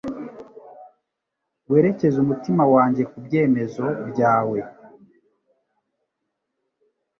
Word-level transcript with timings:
Werekeze 1.69 2.17
umutima 2.21 2.63
wanjye 2.73 3.03
ku 3.11 3.17
byemezo 3.25 3.85
byawe 4.09 4.59